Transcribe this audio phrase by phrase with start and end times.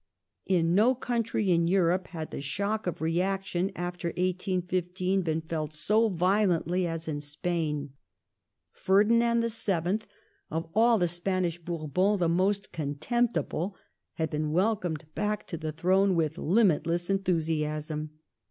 [0.49, 6.15] Revolu In no country in Europe had the shock of reaction after 1815 Southern ^^^^^^^^^^
[6.15, 7.93] violently as in Spain.
[8.71, 9.99] Ferdinand VII.,
[10.49, 13.75] of all the Europe Spanish Bourbons the most contemptible,
[14.13, 18.09] had been welcomed back to the throne with limitless enthusiasm.